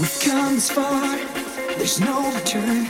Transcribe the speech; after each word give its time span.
We've 0.00 0.20
come 0.20 0.54
this 0.54 0.70
far, 0.70 1.14
there's 1.76 2.00
no 2.00 2.32
return. 2.32 2.86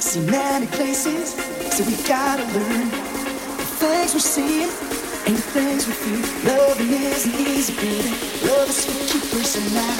See 0.00 0.18
many 0.18 0.66
places, 0.66 1.34
so 1.70 1.84
we 1.84 1.94
gotta 2.08 2.42
learn. 2.42 2.90
The 2.90 3.66
things 3.78 4.14
we're 4.14 4.18
seeing 4.18 4.68
and 5.26 5.36
the 5.36 5.46
things 5.54 5.86
we 5.86 5.92
feel. 5.92 6.18
Loving 6.50 6.90
isn't 6.90 7.34
easy, 7.38 7.72
baby. 7.76 8.10
Love 8.50 8.68
is 8.68 8.82
keepers, 9.12 9.54
and 9.54 9.74
now 9.74 9.94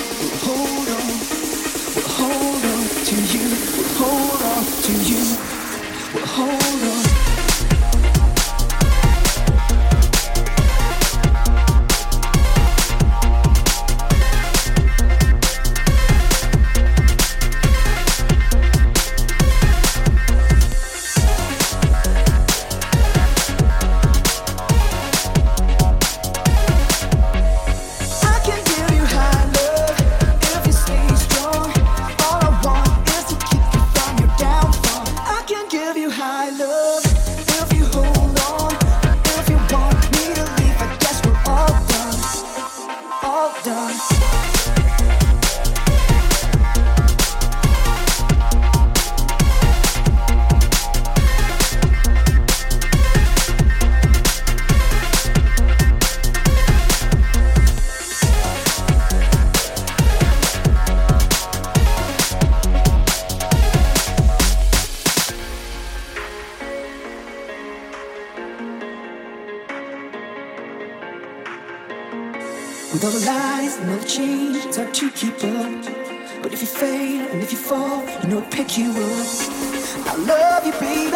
With 72.92 73.04
all 73.04 73.12
the 73.12 73.24
lies 73.24 73.76
and 73.76 73.88
all 73.90 73.98
the 73.98 74.04
change, 74.04 74.56
it's 74.66 74.76
hard 74.76 74.92
to 74.94 75.10
keep 75.12 75.34
up. 75.44 76.42
But 76.42 76.52
if 76.52 76.60
you 76.60 76.66
fail 76.66 77.24
and 77.30 77.40
if 77.40 77.52
you 77.52 77.58
fall, 77.58 78.02
you 78.20 78.28
know 78.28 78.40
I'll 78.40 78.50
pick 78.50 78.76
you 78.76 78.90
up. 78.90 80.10
I 80.10 80.16
love 80.16 80.66
you, 80.66 80.72
baby, 80.72 81.12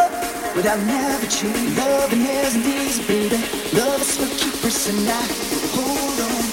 but 0.54 0.66
I'll 0.66 0.86
never 0.86 1.26
change. 1.26 1.76
Loving 1.76 2.26
isn't 2.26 2.64
easy, 2.64 3.02
baby. 3.08 3.38
Love 3.76 4.00
is 4.00 4.16
for 4.16 4.30
keepers, 4.38 4.88
and 4.88 5.08
I 5.08 5.26
hold 5.74 6.20
on, 6.30 6.44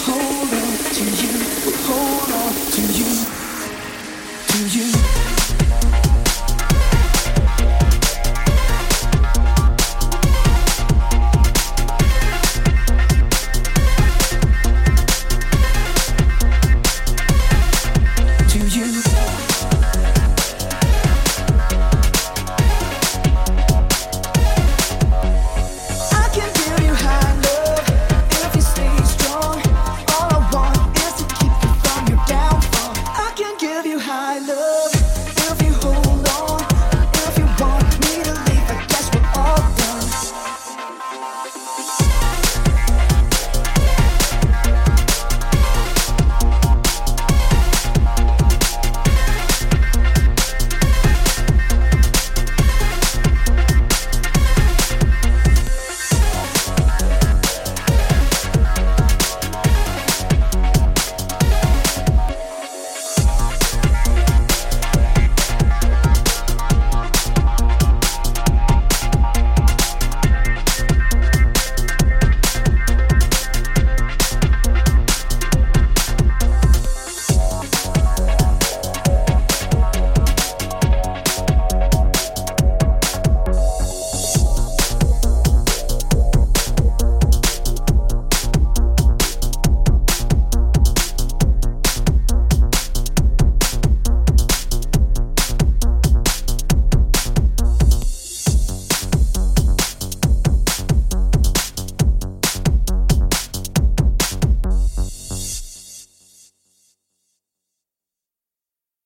hold 0.00 0.48
on 0.48 0.78
to 0.96 1.04
you. 1.04 2.41
you. 18.84 19.11